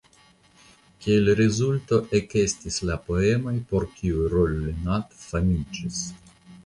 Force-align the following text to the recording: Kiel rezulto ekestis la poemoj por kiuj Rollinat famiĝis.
Kiel 1.05 1.27
rezulto 1.39 1.99
ekestis 2.19 2.79
la 2.91 2.97
poemoj 3.09 3.53
por 3.73 3.85
kiuj 3.99 4.25
Rollinat 4.35 5.15
famiĝis. 5.27 6.01